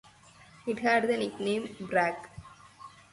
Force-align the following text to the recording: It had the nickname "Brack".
It 0.65 0.79
had 0.79 1.03
the 1.03 1.15
nickname 1.15 1.75
"Brack". 1.81 2.31